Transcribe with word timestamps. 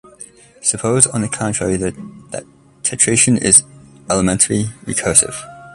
Suppose 0.63 1.05
on 1.05 1.21
the 1.21 1.27
contrary 1.29 1.77
that 1.77 1.93
tetration 2.81 3.37
is 3.37 3.63
elementary 4.09 4.63
recursive. 4.85 5.35